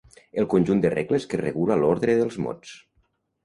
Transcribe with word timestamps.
El 0.43 0.47
conjunt 0.53 0.81
de 0.85 0.91
regles 0.93 1.29
que 1.35 1.41
regula 1.43 1.79
l'ordre 1.85 2.19
dels 2.25 2.41
mots. 2.49 2.77